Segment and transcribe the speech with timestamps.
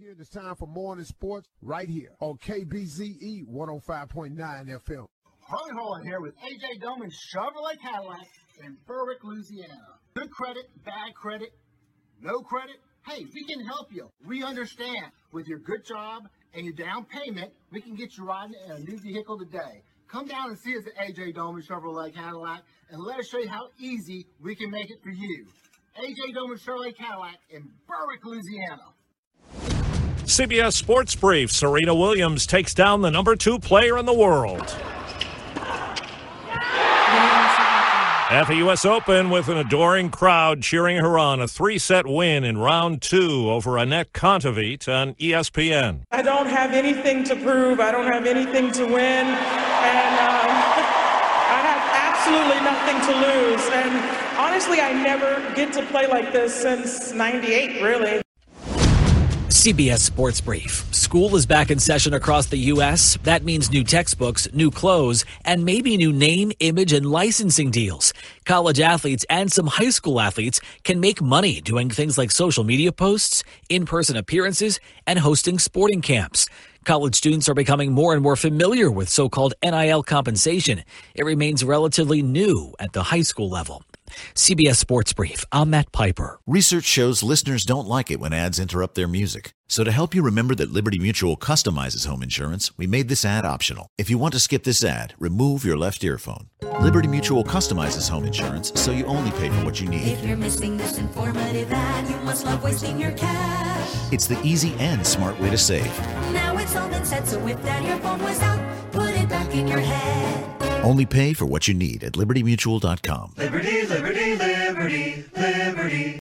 [0.00, 5.06] Here it's time for morning sports right here on KBZE 105.9 FM.
[5.46, 8.26] Harley Holland here with AJ Doman Chevrolet Cadillac
[8.64, 10.00] in Berwick, Louisiana.
[10.14, 11.50] Good credit, bad credit,
[12.22, 12.76] no credit.
[13.06, 14.08] Hey, we can help you.
[14.26, 15.12] We understand.
[15.30, 16.22] With your good job
[16.54, 19.82] and your down payment, we can get you riding in a new vehicle today.
[20.08, 23.48] Come down and see us at AJ Doman Chevrolet Cadillac and let us show you
[23.48, 25.46] how easy we can make it for you.
[25.98, 28.94] AJ Doman Chevrolet Cadillac in Berwick, Louisiana.
[30.32, 34.62] CBS Sports Brief Serena Williams takes down the number two player in the world.
[38.30, 38.86] At the U.S.
[38.86, 43.50] Open, with an adoring crowd cheering her on, a three set win in round two
[43.50, 46.04] over Anett Kontaveit on ESPN.
[46.10, 51.60] I don't have anything to prove, I don't have anything to win, and um, I
[51.60, 53.68] have absolutely nothing to lose.
[53.68, 58.22] And honestly, I never get to play like this since 98, really.
[59.62, 60.92] CBS Sports Brief.
[60.92, 63.16] School is back in session across the U.S.
[63.22, 68.12] That means new textbooks, new clothes, and maybe new name, image, and licensing deals.
[68.44, 72.90] College athletes and some high school athletes can make money doing things like social media
[72.90, 76.48] posts, in person appearances, and hosting sporting camps.
[76.84, 80.82] College students are becoming more and more familiar with so called NIL compensation.
[81.14, 83.84] It remains relatively new at the high school level.
[84.34, 85.44] CBS Sports Brief.
[85.52, 86.38] I'm Matt Piper.
[86.46, 89.52] Research shows listeners don't like it when ads interrupt their music.
[89.68, 93.44] So to help you remember that Liberty Mutual customizes home insurance, we made this ad
[93.44, 93.86] optional.
[93.96, 96.48] If you want to skip this ad, remove your left earphone.
[96.80, 100.06] Liberty Mutual customizes home insurance so you only pay for what you need.
[100.08, 104.12] If you're missing this informative ad, you must love wasting your cash.
[104.12, 105.98] It's the easy and smart way to save.
[106.32, 109.66] Now it's all been said, so if that earphone was out, put it back in
[109.66, 110.31] your head.
[110.82, 113.34] Only pay for what you need at libertymutual.com.
[113.36, 116.21] Liberty, liberty, liberty, liberty.